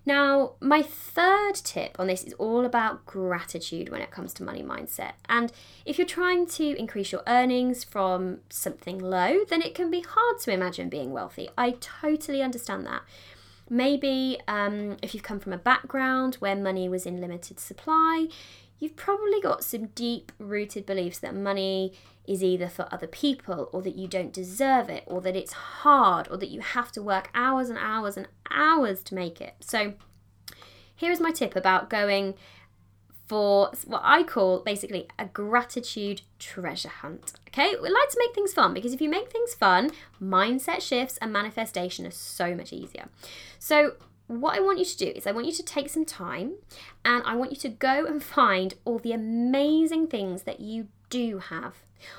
[0.07, 4.63] Now, my third tip on this is all about gratitude when it comes to money
[4.63, 5.15] mindset.
[5.29, 5.53] And
[5.85, 10.39] if you're trying to increase your earnings from something low, then it can be hard
[10.43, 11.49] to imagine being wealthy.
[11.59, 13.03] I totally understand that.
[13.69, 18.29] Maybe um, if you've come from a background where money was in limited supply,
[18.79, 21.95] you've probably got some deep rooted beliefs that money
[22.27, 26.29] is either for other people or that you don't deserve it or that it's hard
[26.31, 29.55] or that you have to work hours and hours and hours to make it.
[29.61, 29.95] So,
[30.95, 32.35] here is my tip about going
[33.27, 37.33] for what I call basically a gratitude treasure hunt.
[37.49, 39.91] Okay, we like to make things fun because if you make things fun,
[40.23, 43.09] mindset shifts and manifestation are so much easier.
[43.59, 43.95] So,
[44.29, 46.55] what I want you to do is I want you to take some time
[47.05, 51.39] and I want you to go and find all the amazing things that you do
[51.39, 51.75] have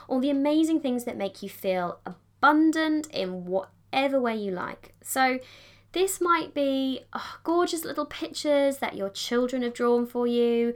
[0.08, 4.94] all the amazing things that make you feel abundant in whatever way you like.
[5.02, 5.40] So,
[5.94, 10.74] this might be oh, gorgeous little pictures that your children have drawn for you,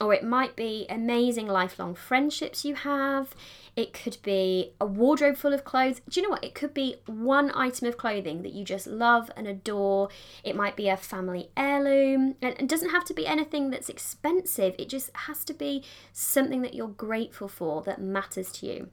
[0.00, 3.34] or it might be amazing lifelong friendships you have.
[3.80, 6.02] It could be a wardrobe full of clothes.
[6.06, 6.44] Do you know what?
[6.44, 10.10] It could be one item of clothing that you just love and adore.
[10.44, 12.34] It might be a family heirloom.
[12.42, 16.60] And it doesn't have to be anything that's expensive, it just has to be something
[16.60, 18.90] that you're grateful for that matters to you.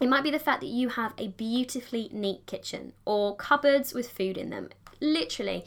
[0.00, 4.10] It might be the fact that you have a beautifully neat kitchen or cupboards with
[4.10, 4.70] food in them.
[5.00, 5.64] Literally,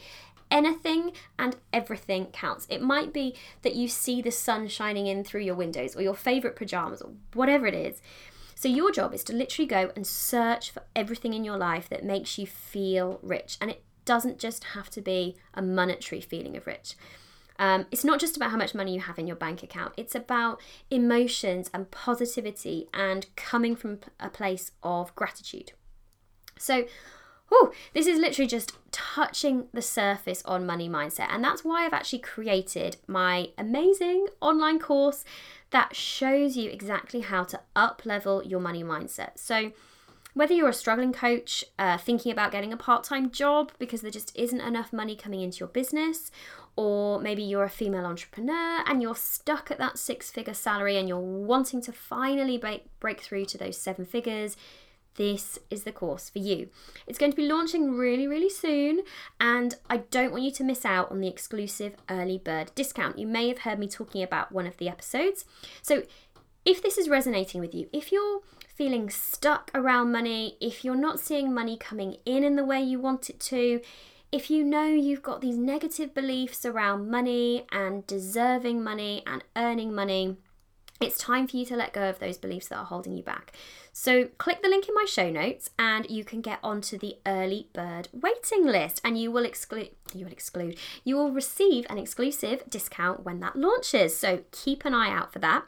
[0.50, 2.66] anything and everything counts.
[2.68, 6.14] It might be that you see the sun shining in through your windows or your
[6.14, 8.02] favourite pyjamas or whatever it is.
[8.60, 12.04] So, your job is to literally go and search for everything in your life that
[12.04, 13.56] makes you feel rich.
[13.58, 16.94] And it doesn't just have to be a monetary feeling of rich.
[17.58, 20.14] Um, it's not just about how much money you have in your bank account, it's
[20.14, 25.72] about emotions and positivity and coming from a place of gratitude.
[26.58, 26.84] So,
[27.48, 31.26] Whew, this is literally just touching the surface on money mindset.
[31.30, 35.24] And that's why I've actually created my amazing online course
[35.70, 39.32] that shows you exactly how to up level your money mindset.
[39.36, 39.72] So,
[40.32, 44.10] whether you're a struggling coach, uh, thinking about getting a part time job because there
[44.10, 46.30] just isn't enough money coming into your business,
[46.76, 51.08] or maybe you're a female entrepreneur and you're stuck at that six figure salary and
[51.08, 54.56] you're wanting to finally break, break through to those seven figures,
[55.16, 56.68] this is the course for you.
[57.06, 59.02] It's going to be launching really, really soon,
[59.40, 63.18] and I don't want you to miss out on the exclusive early bird discount.
[63.18, 65.44] You may have heard me talking about one of the episodes.
[65.82, 66.04] So,
[66.64, 68.40] if this is resonating with you, if you're
[68.74, 72.98] feeling stuck around money, if you're not seeing money coming in in the way you
[72.98, 73.80] want it to,
[74.32, 79.92] if you know you've got these negative beliefs around money and deserving money and earning
[79.92, 80.36] money,
[81.00, 83.52] it's time for you to let go of those beliefs that are holding you back.
[83.92, 87.68] So click the link in my show notes and you can get onto the early
[87.72, 92.64] bird waiting list and you will exclude you will exclude you will receive an exclusive
[92.68, 94.16] discount when that launches.
[94.16, 95.64] So keep an eye out for that.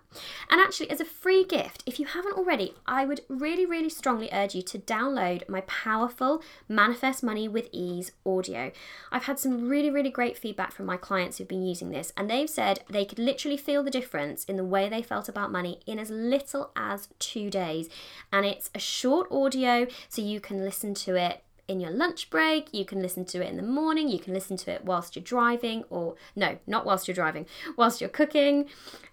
[0.50, 4.28] And actually as a free gift, if you haven't already, I would really really strongly
[4.32, 8.72] urge you to download my powerful Manifest Money with Ease audio.
[9.10, 12.30] I've had some really really great feedback from my clients who've been using this and
[12.30, 15.80] they've said they could literally feel the difference in the way they felt about money
[15.86, 17.88] in as little as 2 days
[18.32, 22.68] and it's a short audio so you can listen to it in your lunch break,
[22.72, 25.22] you can listen to it in the morning, you can listen to it whilst you're
[25.22, 27.46] driving, or no, not whilst you're driving,
[27.76, 28.68] whilst you're cooking.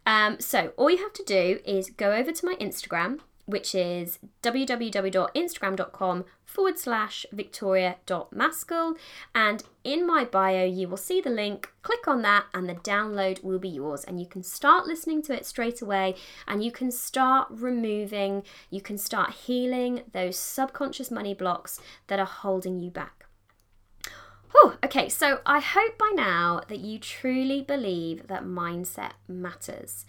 [0.06, 4.20] Um, so, all you have to do is go over to my Instagram, which is
[4.44, 8.96] www.instagram.com forward slash victoria.maskell.
[9.34, 11.72] And in my bio, you will see the link.
[11.82, 14.04] Click on that, and the download will be yours.
[14.04, 16.16] And you can start listening to it straight away,
[16.48, 22.26] and you can start removing, you can start healing those subconscious money blocks that are
[22.26, 23.26] holding you back.
[24.52, 30.06] Whew, okay, so I hope by now that you truly believe that mindset matters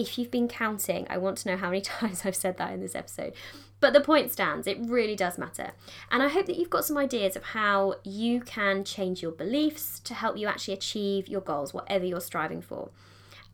[0.00, 2.80] if you've been counting, I want to know how many times I've said that in
[2.80, 3.34] this episode.
[3.80, 5.72] But the point stands, it really does matter.
[6.10, 10.00] And I hope that you've got some ideas of how you can change your beliefs
[10.00, 12.90] to help you actually achieve your goals, whatever you're striving for.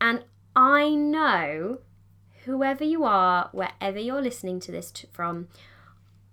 [0.01, 0.25] And
[0.55, 1.79] I know,
[2.45, 5.49] whoever you are, wherever you're listening to this from,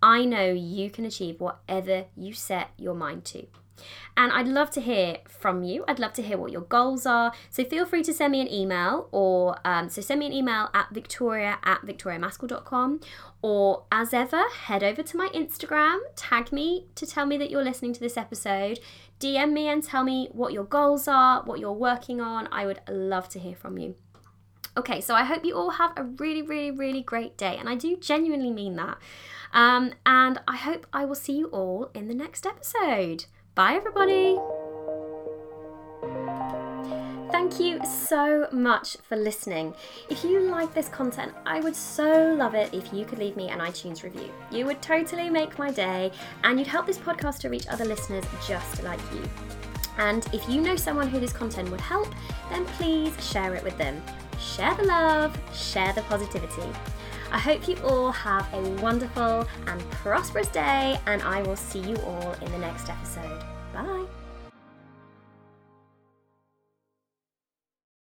[0.02, 3.46] I know you can achieve whatever you set your mind to.
[4.16, 5.84] And I'd love to hear from you.
[5.88, 7.34] I'd love to hear what your goals are.
[7.50, 10.70] So feel free to send me an email or um, so send me an email
[10.74, 13.00] at victoria at victoriamaskell.com
[13.42, 17.64] or as ever, head over to my Instagram, tag me to tell me that you're
[17.64, 18.80] listening to this episode.
[19.20, 22.48] DM me and tell me what your goals are, what you're working on.
[22.52, 23.96] I would love to hear from you.
[24.76, 27.76] Okay, so I hope you all have a really, really, really great day, and I
[27.76, 28.98] do genuinely mean that.
[29.54, 33.26] Um, and I hope I will see you all in the next episode.
[33.56, 34.40] Bye, everybody.
[37.32, 39.76] Thank you so much for listening.
[40.10, 43.50] If you like this content, I would so love it if you could leave me
[43.50, 44.32] an iTunes review.
[44.50, 46.12] You would totally make my day
[46.44, 49.22] and you'd help this podcast to reach other listeners just like you.
[50.00, 52.08] And if you know someone who this content would help,
[52.50, 54.02] then please share it with them.
[54.40, 56.68] Share the love, share the positivity.
[57.34, 61.98] I hope you all have a wonderful and prosperous day, and I will see you
[61.98, 63.44] all in the next episode.
[63.74, 64.06] Bye.